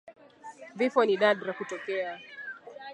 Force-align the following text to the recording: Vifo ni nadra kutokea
Vifo 0.75 1.05
ni 1.05 1.17
nadra 1.17 1.53
kutokea 1.53 2.19